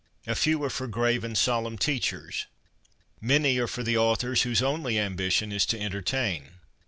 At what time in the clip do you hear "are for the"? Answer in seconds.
3.59-3.99